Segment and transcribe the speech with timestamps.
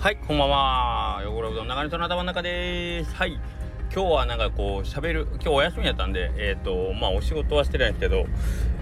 [0.00, 1.22] はい、こんばんは。
[1.26, 3.14] 汚れうどん流れとの頭の中です。
[3.14, 3.38] はい。
[3.94, 8.24] 今日はなんかこう喋る今日お休みやったんでえっ、ー、とまあお仕事はしてないんですけど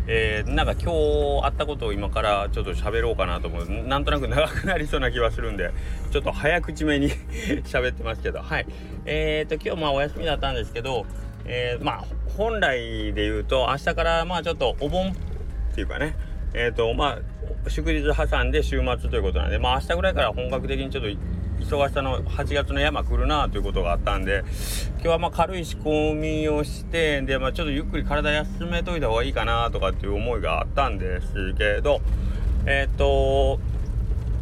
[0.07, 5.73] えー、なんか今日あったことを今からちょっと喋ろうかなと思うなんとなく長くなりそうな気はするんで
[6.13, 7.11] ちょっと早口めに
[7.67, 8.67] 喋ってますけどはい
[9.05, 11.05] えーと今日まあお休みだったんですけど
[11.47, 12.05] えー、まあ
[12.37, 16.15] 本来で言うと明日からまあちょっとお盆っていうかね
[16.55, 17.19] えっ、とまあ
[17.69, 21.11] 祝日挟んで週末ということなんでまあ明日ぐらいから本格的にちょっと
[21.65, 24.45] 忙しさの8月の山来るなということがあったんで
[24.95, 32.01] 今日はま軽い仕込みをしてで、まあ、ちょっとゆっくり体休めといた方がいいかなとかっていう思いがあったんですけど
[32.67, 33.61] えっ、ー、と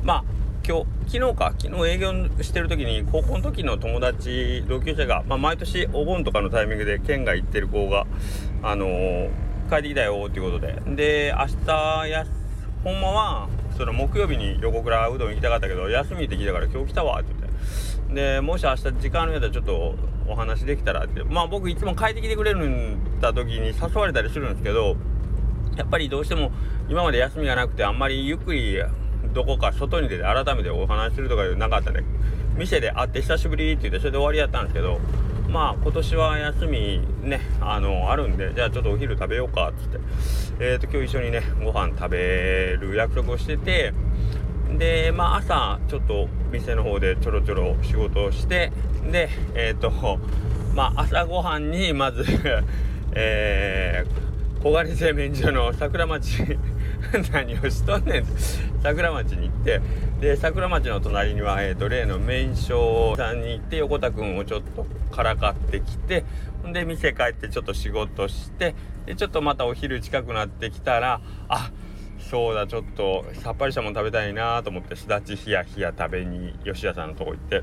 [0.05, 0.25] まあ
[0.67, 0.87] 今日
[1.19, 8.07] 昨日か昨日営業してる時に高校の時の友達同級生が、まあ、毎年お盆とかのタイミングで県外行ってる子が
[8.63, 9.31] あのー、
[9.69, 12.09] 帰ってきたよっていうことでで明日
[12.87, 18.15] ほんまはその木曜日に横倉うどん行きたかったけど休みって聞いたから今日来たわって言って。
[18.15, 19.97] でもし明日時間あるんやったらちょっと
[20.29, 21.25] お話できたらって。
[21.25, 24.97] まあ僕いつも帰ってきてくれるんだ時に誘われたりするんですけど
[25.77, 26.53] やっぱりどうしても
[26.89, 28.81] 今まで休みがなくてあんまりゆっくり
[29.35, 32.05] どこか外に出て改めてお話しするとかいうなかったんで
[32.57, 35.01] 店で会って久しぶりって言ってそれで終わりやったんですけど
[35.57, 39.99] まあ今年は休みねあのあるんでじゃあちょっとお昼食べようかっつって。
[40.61, 43.95] えっ、ー、と今日一緒にねご飯食べる約束をしてて
[44.77, 48.71] でまあ朝ちょっと店の方でちょろちょろ仕事をして
[49.11, 50.19] でえっ、ー、と
[50.75, 52.23] まあ朝ごはんにまず
[53.19, 56.59] えー、小金製麺所の桜町
[57.33, 58.27] 何をしとんねん。
[58.83, 59.81] 桜町に行って
[60.21, 66.25] で桜町の隣には、えーと、例の麺所さんに行って横田君をちょっとからかってきて
[66.63, 68.75] ほんで店帰ってちょっと仕事して
[69.07, 71.71] でちょっとまたお昼近くなってきたらあ
[72.31, 77.63] そうだちょっとさっぱりしたもの食べたいなと思ってすだちひやひや食べに吉田さんのとこ行って。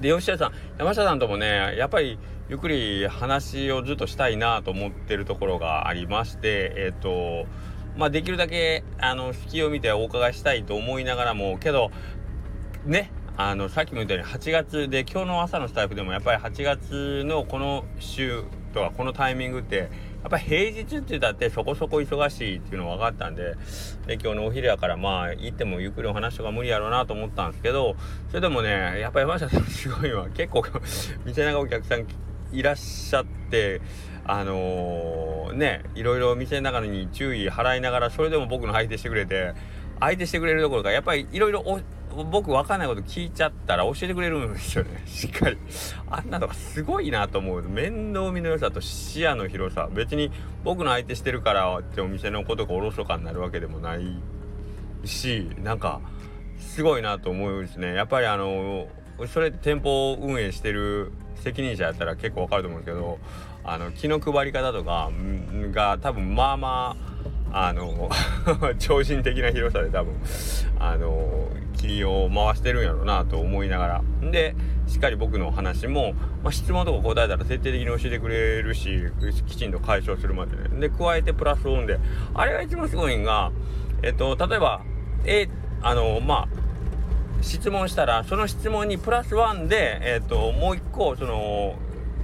[0.00, 7.46] で吉田さん山下さんともねやっぱりゆっくり話をずっとしたいなと思ってるところがありましてえっ、ー、と
[7.96, 11.90] まあ、できるだけあの隙を見てお伺いしたいと思いながらもけど
[12.86, 19.76] ねあのさっきも言ったように8月で今日の朝のスタイフでもやっぱり8月のこの週とかこのタイミングって
[20.22, 23.54] やっぱり平日って言ったってそこそこ忙しいっていうの分かったんで
[24.06, 27.96] で今日のお昼やからまあ行ってもゆっくりお話とか無理やろうなと思ったんですけど
[28.28, 30.28] それでもねやっぱり山下さんすごいわ。
[30.28, 30.62] 結構
[31.24, 32.06] 店中お客さん
[32.52, 33.80] いらっしゃって
[34.24, 39.54] あのー、ねいろいろ店の中に注意払いながらそれでも僕の相手してくれて
[39.98, 41.80] 相手してくれるどころかやっぱりいろいろ
[42.30, 45.02] 僕分かんないこと聞いちゃったら教えてくれるんですよね。
[45.06, 45.58] しっかり。
[46.10, 49.88] あんなのがすごいなと思う面倒見の良さと視野の広さ。
[49.92, 50.30] 別に
[50.64, 54.20] 僕の相手してるからってお店のことがおろそかになるわけでもない
[55.04, 56.00] しなんか
[56.58, 57.94] すごいなと思うんですね。
[57.94, 58.88] やっぱりあの
[59.26, 63.18] それ店舗運営してる責任者やったら結構わかると思うんですけど
[63.64, 65.10] あの気の配り方とか
[65.72, 67.09] が多分まあまあ
[67.52, 68.08] あの
[68.78, 70.14] 超人的な広さで多分
[70.78, 74.02] あの気を回してるんやろうなと思いながら。
[74.30, 74.54] で
[74.86, 79.04] しっかり僕の話も、まあ、質問とか答えたら徹底的に教えてくれるし
[79.46, 80.80] きちんと解消するまでね。
[80.80, 81.98] で加えてプラスオンで。
[82.34, 83.52] あれが一番すごいんが
[84.02, 84.82] えっと例えば
[85.24, 85.48] え
[85.82, 86.60] あのまあ
[87.42, 91.74] 質問したらその質問にプラスワンで、えーと、もう一個その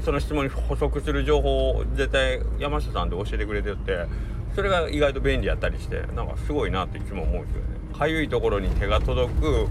[0.05, 4.07] その質問に補足する情報を絶対山下さんで教えてくれてって。
[4.56, 7.69] それが意外と便利やったりしてなんかすごいなっていつも思うんですよね。
[7.97, 9.69] かゆいところに手が届く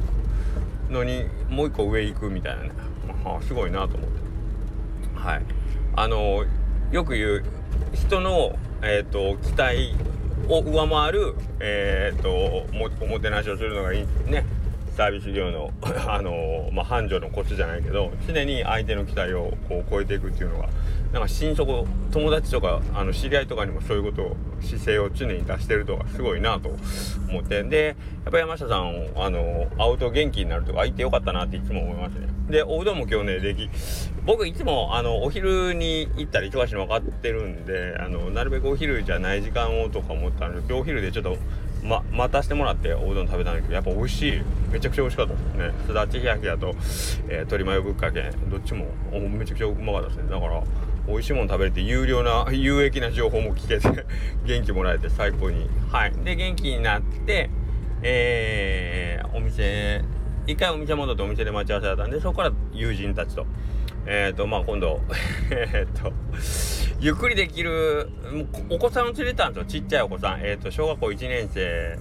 [0.91, 2.69] のにもう一個上行くみたいなね、
[3.23, 5.19] はあ、すごいなと思って。
[5.19, 5.41] はい、
[5.95, 6.45] あの
[6.91, 7.43] よく言う
[7.93, 9.95] 人の、えーと、期待
[10.47, 12.29] を上回る、えーと
[13.01, 14.45] おもてなしをするのがいいね
[14.95, 15.71] サービス業の
[16.07, 20.69] あのまあ、繁盛のコツじゃないけど常に相手の期待をこう超えていくっていうのが
[21.13, 26.69] なんか心底友達とかあの知り合いとかにもそういうことを姿勢を常に出してるとかすごいなと
[27.29, 27.63] 思って。
[27.63, 32.27] でやっぱり山下さんあの会うと元気になるとか会ってよかったなっていつも思いますね。
[32.49, 33.69] でおうどんも今日ねでき
[34.25, 41.37] 僕いつもあのお昼に行ったら忙しいの分かってるんであのなるべくお昼じゃない時間をとか思ったんで今日お昼でちょっと
[41.85, 44.41] ま、待たせてもらっておうどん食べたんだけどやっぱ美味しい。
[44.71, 45.33] めちゃくちゃ美味しかった。
[45.33, 50.29] ですねすだちひやひやと、えー、鶏マヨぶっかけどっちもめちゃくちゃうまかったですね。
[50.29, 50.63] だから
[51.07, 54.05] 美味しいもの食べれて有料な有益な情報も聞けて
[54.45, 55.69] 元気もらえて最高に。
[55.91, 56.11] はい。
[56.23, 57.49] で元気になって
[58.01, 60.03] えー、お店
[60.45, 63.45] 一回お店戻ってお店で待ち合わせだったんでそこから友人たちと
[64.05, 65.01] えっ、ー、とまあ今度
[65.49, 66.13] えっと
[66.99, 68.09] ゆっくりできる
[68.69, 69.65] お子さんを連れてたんですよ。
[69.65, 70.41] ちっちゃいお子さん。
[70.41, 71.97] えっ、ー、と小学校1年生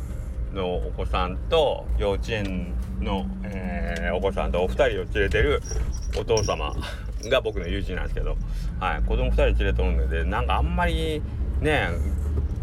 [0.54, 5.60] のお子さんと幼稚園の、えー、お子さんとお二人を連れてる
[6.16, 6.74] お父様
[7.24, 8.36] が僕の友人なんですけど、
[8.80, 11.22] はい、子供2人連れとるんでなんかあんまり
[11.60, 11.88] ね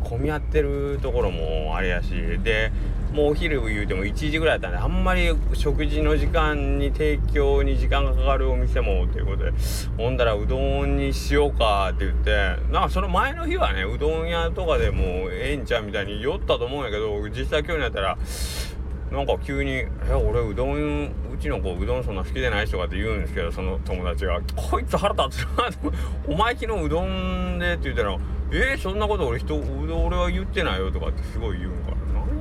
[0.04, 2.10] 混み合ってるところもあれやし
[2.44, 2.72] で
[3.14, 9.52] もうお昼を言うても1時ぐらいだったんであんまり食事の時間に提供に時間がかかるお店もということで
[9.98, 12.32] ほんだらうどんにしようかって言って
[12.72, 18.18] なんかその前の日はねうどん屋とかでもええんちゃうみたいに酔ったと思うんやけど実際今日になったら
[19.12, 19.72] なんか急に
[20.08, 25.70] 「え俺うどんうちの子うどんそんな好きでない人か」って言うんですけどその友達が「こいつ腹立つな」
[26.30, 28.18] お前昨日うどんで」って言ったら
[28.54, 31.81] 「えー、そんなこと俺人俺は言ってないよ」とかってすごい言うん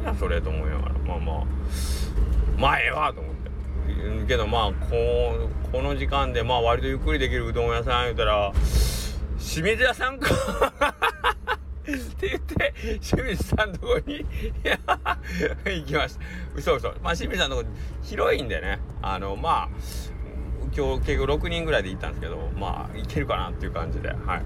[0.05, 1.45] やそれと思いながらまあまあ
[2.59, 3.51] まあええわと思って。
[4.27, 8.53] けどまあここの時間でまあ割とゆっくりできるうどん屋さん言うたら
[9.39, 10.29] 清水屋さんか
[11.91, 14.25] って言って、清水さんのとこに
[15.65, 16.21] 行きました。
[16.55, 16.89] 嘘嘘。
[17.03, 17.69] まあ、清水さんのとこ
[18.03, 19.69] 広いんでね、あの、まあ、
[20.77, 24.43] 今日結局6人ぐらいで行ったんですけど、まあ、行けるかなっていう感じで、はい。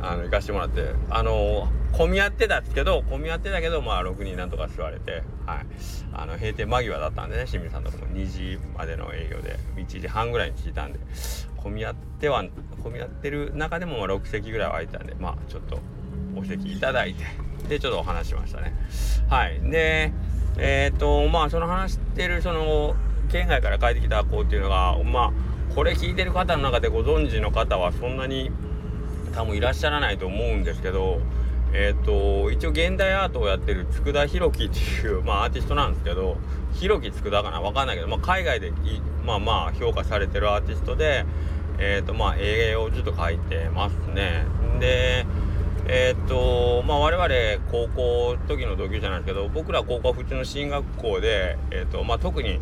[0.00, 5.66] あの、行かしてもらって、あの、混み合ってたんですけど、混み合ってたけど、まあ、6人なんとか座れて、はい。
[6.12, 10.98] あの、閉店間際だったんでね、清水さんのとこも2時までの営業で、1時半ぐらいに着いたんで、
[11.56, 12.44] 混み合っては、
[12.82, 15.80] 混み合ってる中でも、6席ぐらいは空いたんで、まあ、ちょっと、
[16.38, 17.24] お席いただいて
[17.68, 18.74] でちょっとお話しましたね
[19.28, 20.12] はいで
[20.60, 22.96] えっ、とまあその話してるその
[23.30, 25.32] 県外から帰ってきた子っていうのがまあ
[25.74, 28.50] これ聞いてる方の中でご存知の方はそんなに
[29.30, 31.20] 多分いらっしゃらないと思うんですけど
[31.72, 36.36] えっ、ー、と一応現代アートをやってる佃弘樹っていう、まあ、アーティストなんですけど
[36.74, 37.60] 弘樹佃かな？
[37.60, 38.72] 分かんないけど、まあ、海外で
[39.24, 41.24] まあまあ評価されてるアーティストで
[41.78, 44.44] えっ、ー、とまあ絵をちょっと描いてますね。
[44.80, 45.26] で
[45.90, 52.60] えー、っとまあ我々高校時の同級生なんですけど僕ら高校は普通の進学校で、え、っとまあ、特に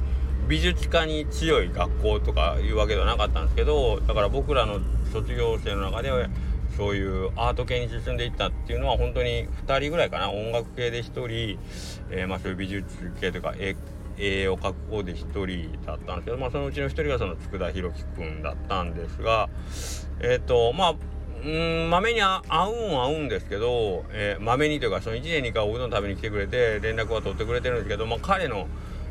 [0.48, 4.78] 美術科に強い学校とかいうわけではなかったんですけどだから僕らの
[5.12, 6.28] 卒業生の中では
[6.76, 10.30] そういうアート系に進んでいったっていうのは本当に2人ぐらいかな。
[10.30, 11.58] 音楽系で1人、
[12.10, 13.76] えー、まあ、そういう美術系とか絵
[14.18, 19.50] 絵を描く方で1人だったんですけど、まあ、そのうちの1人がその佃弘樹くんだったんですが
[20.20, 20.94] えっ、とまあ
[21.44, 22.40] うんまめに会
[22.72, 24.04] うんは会うんですけど
[24.40, 28.68] まめ、ー、にというかその1年に1回おうどん食べに来てくれて連絡は取ってくれてるんですけど、まあ、彼の、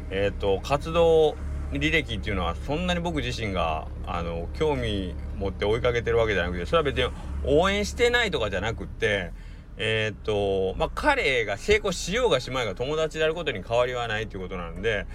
[0.10, 1.36] えーと、活動
[1.72, 7.10] 履歴っていうのはそんなに僕自身があの興味持って追いかけてるわけじゃなくてそれは別に
[7.46, 9.32] 応援してないとかじゃなくって
[9.78, 15.06] えっ、とまあ彼が成功しようがしまいが友達であることに変わりはないっていうことなんで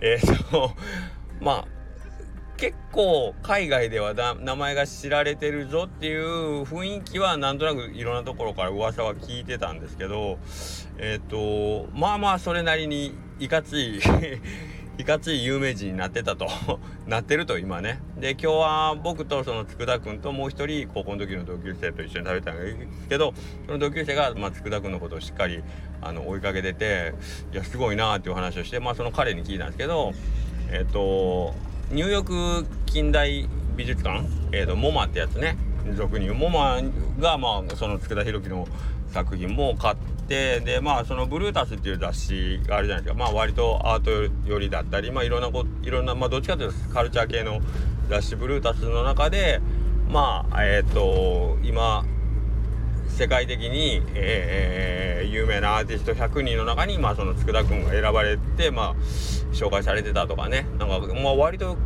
[0.00, 0.70] えっ、と
[1.40, 1.68] まあ
[2.56, 10.38] 結構海外では名前が知られてるぞっていう雰囲気はなんとなくいろんなところから噂は聞いてたんですけど
[10.98, 14.00] えっ、とまあまあそれなりにいかつい
[14.96, 16.48] いかつい有名人になってたと。
[17.06, 18.00] なってると今ね。
[18.18, 23.34] で今日は僕とその佃君ともう一人高校の時の同級生と一緒に食べたんですけど
[23.66, 25.62] その同級生が、まあ、佃君のことをしっかり
[26.00, 27.12] あの追いかけてて
[27.52, 30.12] いやすごいなっていう話をしてまあその彼に聞いたんですけど
[30.70, 31.54] えっ、ー、と
[31.90, 35.56] ニューヨーク近代美術館、えーと、モマってやつね。
[35.96, 36.80] 俗に言うモマ
[37.18, 38.66] が、まあ、その佃弘樹の
[39.08, 43.18] 作品も買ってってでまあそのブルータスっていう雑誌があるじゃないですか。
[43.18, 47.60] まあ割とアート寄りだったりまあいろんなこいろんなまあどっちかというとカルチャー系の
[48.08, 49.60] 雑誌ブルータスの中で
[50.08, 52.04] まあえっ、ー、と今
[53.08, 58.94] 世界的に、えー、有名なアーティスト100人の中に、まあ、その佃君が選ばれて、まあ、
[59.52, 60.66] 紹介されてたとかね。
[60.78, 61.76] なんか、まあ、割と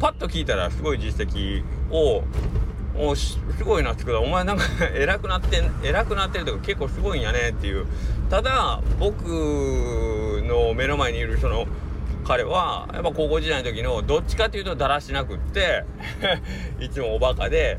[0.00, 2.24] パッと聞いたらすごい実績を
[2.96, 7.86] おすごいな佃お前なんか 偉くなって偉くなってるとか結構すごいんやねっていう。
[8.30, 9.24] ただ僕
[10.46, 11.66] の目の前にいるその
[12.24, 15.84] 彼はやっぱ高校時代の時のどっちかっていうとだらしなくって
[16.80, 17.78] いつもおバカで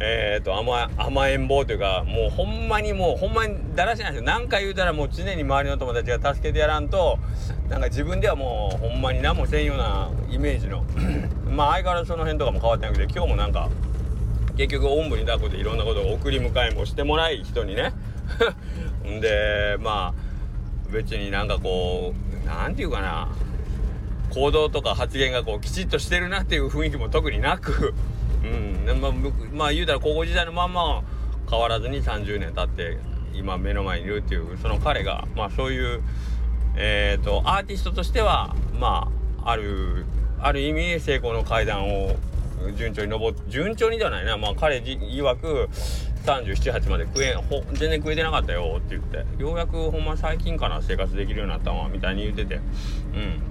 [0.00, 4.24] えっ、ー、と甘甘えん坊というかもうほんまにもうほんまにだらしないですよ。
[4.24, 7.18] 何回言うたらもう常に周りの友達が助けてやらんと
[7.68, 10.84] なんか自分ではもうほんまに何もせんようなイメージの。
[11.48, 13.68] まあ相変わらずその辺とかも変わってなくて今日もなんか
[14.56, 17.92] 結局おんぶに抱っこでいろんなことを送り迎えもしてもらい人にね。
[19.20, 23.28] でまあ別になんかこう何て言うかな。
[24.30, 27.94] 行動とか発言がこうきちっとしてるなっていう雰囲気も特になく。
[28.42, 29.00] うん。
[29.00, 29.12] まあ、
[29.52, 31.02] まあ言うたら高校時代のまんま
[31.50, 32.98] 変わらずに30年経って
[33.34, 36.02] 今目の前にいるっていうその彼がまあそういう
[36.76, 39.10] えっ、ー、とアーティストとしてはま
[39.44, 40.06] あある
[40.40, 42.16] ある意味成功の階段を
[42.76, 44.36] 順調に登って順調にではないな。
[44.36, 45.68] まあ彼曰く
[46.24, 49.42] 378まで食えほ全然食えてなかったよって言って。
[49.42, 52.60] ようやくほんま最近かな生活できるようになったわみたいに言ってて。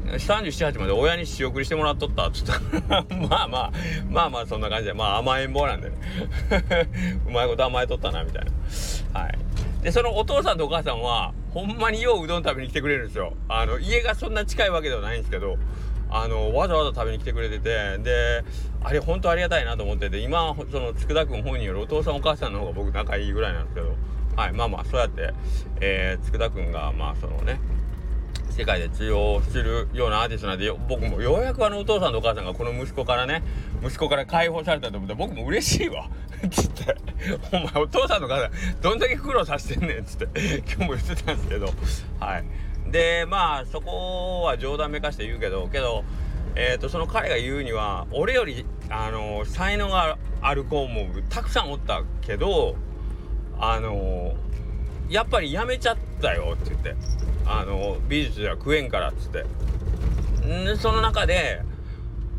[0.06, 0.12] うん。
[0.14, 2.60] 378まで親に仕送りしてもらっとったっつった。
[3.30, 3.72] まあまあ
[4.10, 4.94] まあまあそんな感じで。
[4.94, 5.90] まあ甘えん坊なんで。
[5.90, 5.96] ね
[7.28, 9.20] うまいこと甘えとったなみたいな。
[9.20, 9.38] はい。
[9.84, 13.34] でそのお父さんとお母さんはほんまによううどん食べに来てくれるんですよ。
[13.50, 15.58] あの家がそんな近いわけではないんですけど。
[16.12, 18.44] あのわざわざ食べに来てくれててで
[18.84, 23.96] あれ本当ありがたいなと思ってて今その佃君本人よりお父さんお母さんの方が僕仲いいぐらいなんですけど
[24.36, 25.34] はいまあまあそうやって、
[25.80, 27.60] えー、佃君がまあそのね
[28.50, 33.44] 世界で通用するようなアーティストなんで僕もようやくあのお父さんとお母さんがこの息子からね
[33.82, 36.10] 息子から解放されたと思って僕も嬉しいわ
[36.46, 36.98] っ つって
[37.54, 41.70] 「お前お父さんのお母さんどんだけ苦労させてんねん」っつって今日も言ってたんですけど
[42.20, 42.71] はい。
[42.92, 46.04] でまあそこは冗談めかして言うけどけど
[46.54, 52.76] えーと、その彼が言うには俺よりあの才能がある子もたくさんおったけど
[53.58, 54.34] あの
[55.10, 57.22] やっぱりやめちゃったよって言って。
[57.46, 59.46] あの美術では食えんからっつって。
[60.74, 61.62] んその中で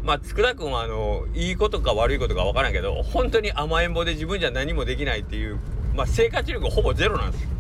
[0.03, 5.59] まあ佃君はあのいいことか悪いことか分からんけど本当に甘えん坊で自分じゃ何もできないっていう、
[5.95, 7.51] まあ、生活力ほぼゼロなんですよ。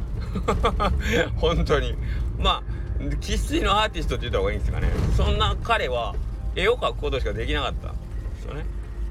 [1.37, 1.95] 本当に。
[2.39, 2.72] まあ
[3.21, 4.89] 生粋のアーティストって言った方がいいんですかね。
[5.17, 6.15] そんな彼は
[6.55, 7.99] 絵を描くことしかできなかったんで
[8.41, 8.65] すよね。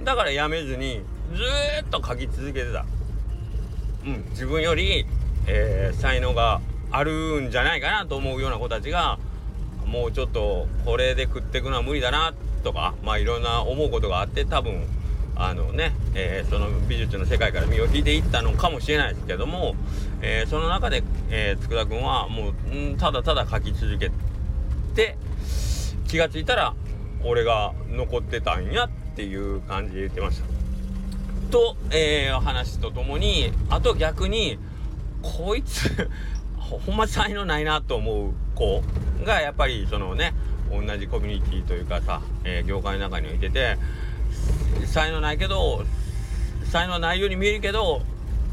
[0.03, 1.01] だからやめずに
[1.33, 1.41] ず
[1.85, 2.85] っと描き続けてた。
[4.05, 5.05] うん自分より、
[5.47, 9.19] えー、才能があるんじゃないかなと思うような子たちが
[9.85, 12.33] もうちょっとこれで食っていくのは無理だな
[12.63, 14.85] とかまあいろんな思うことがあって多分
[15.35, 19.75] あのね、えー、その美術の世界から身を引いていったのかもしれないですけども、
[20.21, 24.11] えー、その中で、えー、佃君はもう、ん、ただただ描き続け
[24.95, 25.17] て
[26.07, 26.73] 気が付いたら
[27.23, 30.45] 俺が残ってたんやっていう感じで言ってました。
[31.51, 34.57] と、えー、話とともにあと逆に
[35.21, 36.09] こいつ
[36.57, 38.81] ほんま才能ないなと思う子
[39.25, 40.33] がやっぱりそのね
[40.71, 43.77] 同じコミュニティというかさ、えー、業界の中にいてて
[44.85, 45.83] 才能ないけど
[46.63, 48.01] 才能ないように見えるけど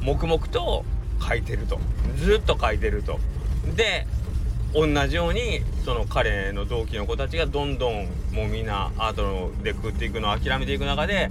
[0.01, 0.85] 黙々と
[1.21, 1.79] 書いてると。
[2.17, 3.19] ずっと書いてると。
[3.75, 4.07] で
[4.75, 11.31] 同じようにその彼の同期の子たちがどんどんもうみんなアートで食っていくのを諦めていく中で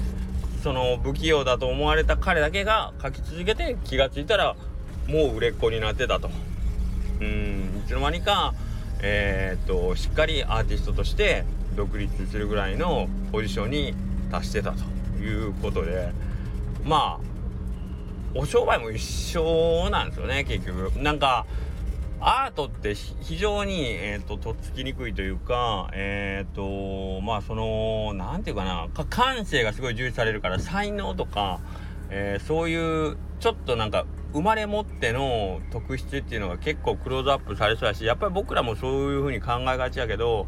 [0.64, 4.56] その不器用だと思われた彼だけが書き続けて気が付いたら
[5.08, 6.30] もう売れっ子になってたと。
[7.20, 8.54] うんいつの間にか
[9.02, 13.96] えー、っとしっかりアーティストとして独立するぐらいのポジションに
[14.32, 14.84] 達してたと
[15.22, 16.12] いうことで。
[16.84, 17.37] まあ
[18.36, 20.92] お商売も一緒なんですよね結局。
[21.00, 21.46] なんか
[22.20, 31.60] アートって非常に、えーと、とっつきにくいというかえっ、ー、とまあその何て言うかな感性がすごい重視されるから才能とか、
[32.10, 40.48] えー、そういうちょっとなんか生まれ持っての特質っていうのが結構クローズアップされそうだしやっぱり僕らもそういう風に考えがちやけど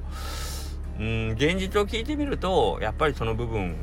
[1.00, 3.75] うん現実を聞いてみるとやっぱりその部分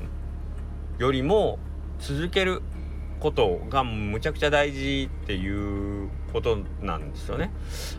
[0.99, 1.59] よりも
[2.01, 2.63] 続ける
[3.21, 7.51] ことがむちゃくちゃ大事っていうことなんですよね。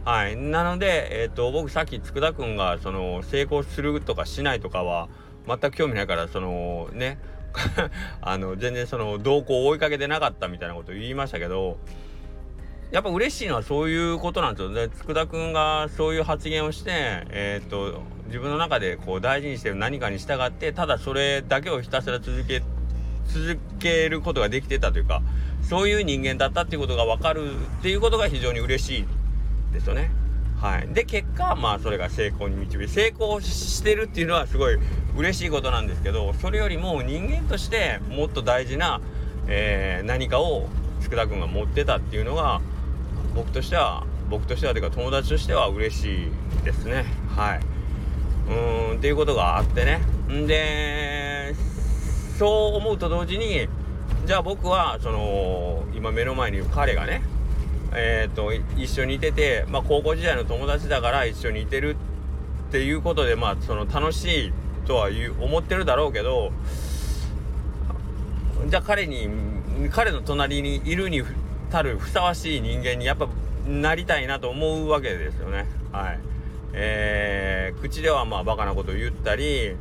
[0.06, 0.36] はい。
[0.36, 5.10] なので、えっ、ー、と、僕さっき佃くんが、その、成功するとかしないとかは、
[5.48, 7.20] 全く興味ないから、その、ね、
[8.22, 11.78] あの、全然その、動向を追いかけてなかったみたいなことを言いましたけど、
[12.92, 14.72] やっぱ嬉しいのはそういうことなんですよ。
[14.72, 22.62] で、佃くんがそういう発言をして、えっ、ー、と、自分の中でこう大事にしてる何かに従って、ただそれだけをひたすら続け
[23.28, 25.22] 続けることができてたというか
[25.62, 29.06] そういう人間だったっていうことが分かるっていうことが非常に嬉しい
[29.74, 30.12] ですよね。
[30.62, 34.78] はい、で結果まあそれが成功に導き成功してるっていうのはすごい
[35.16, 39.00] 嬉しいことなんですけどそれよりも人間としてもっと大事な、
[39.48, 40.68] えー、何かを
[41.02, 42.62] 佃君が持ってたっていうのが
[43.36, 46.24] 僕としては僕としてはというか友達としては嬉し
[46.62, 47.06] いですね。
[47.36, 47.60] はい。
[48.50, 50.02] うんっていうことがあってね。
[50.30, 51.07] んで
[52.38, 53.68] そう思うと同時に
[54.26, 57.24] じゃあ僕はその今目の前にいる彼がね
[57.94, 61.96] えーと、一緒にいてて、まあ、高校時代の友達だから一緒にいてる
[62.68, 64.54] っていうことで、まあ、その楽しい
[64.86, 66.52] とは思ってるだろうけど
[68.68, 69.30] じゃあ彼に
[69.92, 71.24] 彼の隣にいるに
[71.72, 73.30] たるふさわしい人間にやっぱ
[73.68, 75.66] なりたいなと思うわけですよね。
[75.92, 76.20] はい
[76.74, 79.76] えー、口ではまあバカなこと言ったり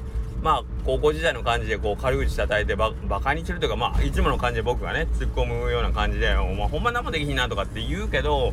[0.46, 8.52] まあ高校時代の感じでこう軽口叩いてババカにするというかまあいつもの感じで僕がね突っ込むような感じで「お前ほんま何もできひんな」とかって言うけど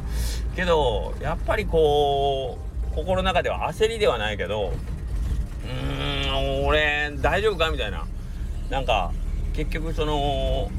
[0.55, 2.57] けどやっぱりこ
[2.91, 4.73] う心の中では焦りではないけど
[5.63, 8.07] うーん俺大丈夫かみたいな。
[8.71, 9.12] なんか
[9.53, 10.71] 結局その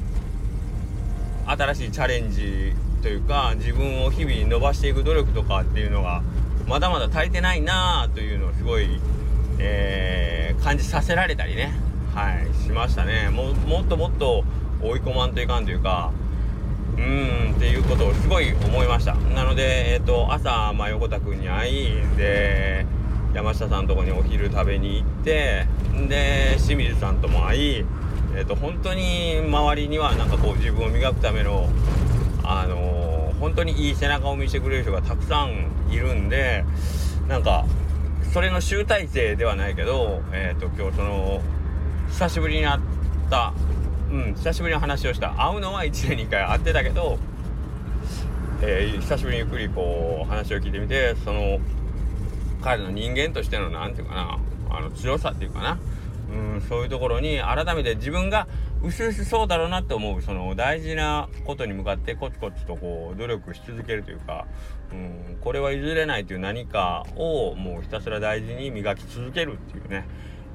[1.45, 6.21] 新しいチャレンジというか自分を日々伸ばしていく努力とかっていうのが
[6.67, 8.99] まだまだ足りてないなあというのをすごい、
[9.59, 11.73] えー、感じさせられたりね。
[12.13, 13.29] はいしましたね。
[13.29, 14.43] ももっともっと
[14.81, 16.11] 追い込まんといかんというか
[16.95, 19.15] うーんっていうことをすごい思いました。
[19.15, 22.85] なので、えーと、朝、まあ、横田君に会いで
[23.33, 25.67] 山下さんのとこにお昼食べに行って
[26.07, 27.85] で清水さんとも会い、
[28.35, 31.67] えーと、本当に周りにはなんかこう自分を磨くための
[32.43, 36.63] あのー、本当にいい背中を見せてくれる人がたくさんいるんで
[37.27, 37.65] なんか
[38.35, 41.41] それの集大成ではないけど、えーと今日その
[42.09, 42.81] 久しぶりに会っ
[43.29, 43.53] た
[44.11, 45.29] うん久しぶりに話をした。
[45.37, 47.17] 会うのは1年に1回会ってたけど、
[48.61, 51.59] えー、久しぶりにゆっくりこう話を聞いてみてその
[52.61, 54.39] 彼の人間としての何て言うかな
[54.69, 55.77] あの強さっていうかな。
[56.29, 58.49] うんそういうところに改めて自分が
[58.85, 64.45] うすうすそうだろうなって思うその大事なことに向かってコツコツとこう努力し続けるというか、
[64.91, 70.05] うん、これは譲れないという何かをもうひたすら大事に磨き続けるっていうね。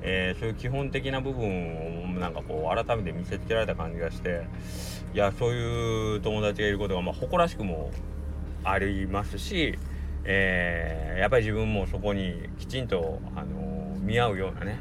[0.03, 4.47] えー、そういう基本的な部分をなんかこう改めて見せつけられた感じがして
[5.13, 7.91] いやそういう友達がいることがまあ誇らしくも
[8.65, 9.79] ありますし、
[10.25, 14.81] えー、やっぱり自分もそこにきちんと、あのー、見合うようなね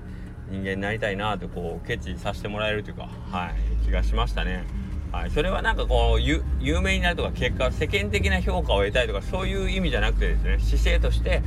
[0.49, 4.65] 人間になりたいなとこう決意させてもらえるというか、はい、気がしましたね。
[5.11, 6.43] はい、それはなんかこう有
[6.81, 11.41] 名になるとか結果世間的な評価を得たいとかそういう意味じゃなくてですね姿勢として、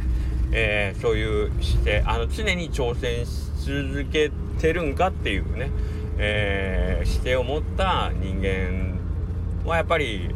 [0.51, 5.71] えー、そういう姿勢あの常に挑戦し続けてるんかっていうね、
[6.19, 8.99] えー、姿勢を持った人間
[9.65, 10.35] はやっぱり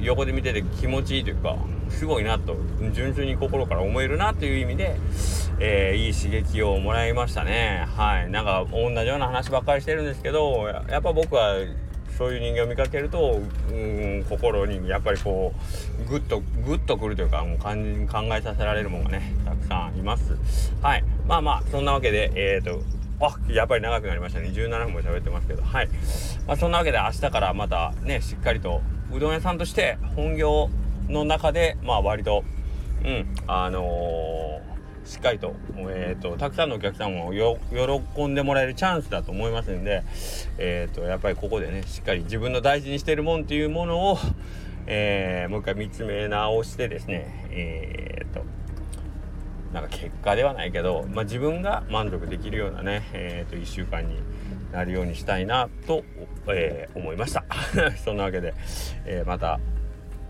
[0.00, 1.56] 横で見てて気持ちいいというか
[1.90, 2.56] すごいなと
[2.92, 4.96] 純粋に心から思えるなという意味で、
[5.60, 7.86] えー、いい刺激をもらいましたね。
[7.96, 8.30] はい。
[8.30, 11.54] なんか同じような話ばっかりしてるんですけどやっぱ僕は
[12.16, 15.52] そういう人間を見かけると、うん、心にやっぱりこ
[16.04, 20.32] うグッとグッとくるというかもう考えさせられるものがねたくさんいます。
[20.82, 21.04] はい。
[21.26, 22.82] まあまあそんなわけでえっ、ー、と
[23.20, 24.48] あやっぱり長くなりましたね。
[24.48, 25.62] 17分も喋ってますけど。
[25.62, 25.88] はい、
[26.46, 28.80] まあ、そんなわけで明日からまたねしっかりと
[29.12, 30.70] うどん屋さんとして本業
[31.08, 32.44] の中でまあ割と
[33.04, 34.67] うんあのー、
[35.08, 35.56] しっかりと,、
[35.88, 40.04] えーと、たくさんのお客さんを喜んでもらえるチャンスだと思いますんで、
[40.58, 44.18] えーと、やっぱりここでねしっかり自分の大事にしてるもんっていうものを、
[44.86, 48.44] えー、もう一回見つめ直してですねえっ、ー、と
[49.72, 54.16] なんか結果ではないけど、まあ、自分が満足できるようなね、えー、と1週間に
[54.72, 56.04] なるようにしたいなと、
[56.48, 57.44] えー、思いました。
[58.04, 58.54] そんなわけで、
[59.04, 59.60] えー、また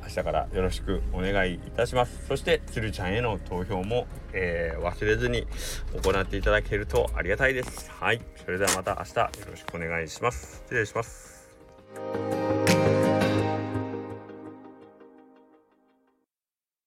[0.08, 2.26] 明日からよろしくお願いいたします。
[2.26, 5.46] そしてつるちゃんへの投票も、えー、忘れずに
[6.02, 7.90] 行っていただけるとありがたいです。
[7.90, 8.20] はい。
[8.44, 10.62] それではまた明日よろしくお願いします。
[10.64, 11.48] 失礼します。